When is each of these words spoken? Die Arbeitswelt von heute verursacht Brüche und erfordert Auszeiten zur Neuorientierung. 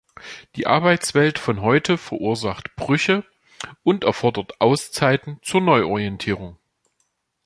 Die 0.55 0.65
Arbeitswelt 0.65 1.37
von 1.37 1.61
heute 1.61 1.95
verursacht 1.95 2.75
Brüche 2.75 3.23
und 3.83 4.03
erfordert 4.03 4.59
Auszeiten 4.59 5.37
zur 5.43 5.61
Neuorientierung. 5.61 6.57